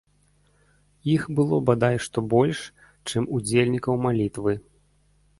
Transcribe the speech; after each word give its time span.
Іх 1.15 1.25
было 1.39 1.59
бадай 1.67 1.95
што 2.05 2.23
больш, 2.33 2.61
чым 3.09 3.27
удзельнікаў 3.35 3.99
малітвы. 4.07 4.57